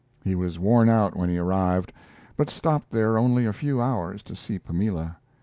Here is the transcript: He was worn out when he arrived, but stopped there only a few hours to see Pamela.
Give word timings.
He 0.23 0.33
was 0.33 0.57
worn 0.57 0.89
out 0.89 1.15
when 1.15 1.29
he 1.29 1.37
arrived, 1.37 1.93
but 2.35 2.49
stopped 2.49 2.89
there 2.89 3.19
only 3.19 3.45
a 3.45 3.53
few 3.53 3.79
hours 3.79 4.23
to 4.23 4.35
see 4.35 4.57
Pamela. 4.57 5.15